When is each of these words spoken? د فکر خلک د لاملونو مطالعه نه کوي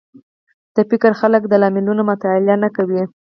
د 0.75 0.77
فکر 0.89 1.11
خلک 1.21 1.41
د 1.47 1.53
لاملونو 1.63 2.01
مطالعه 2.11 2.55
نه 2.63 2.69
کوي 2.75 3.03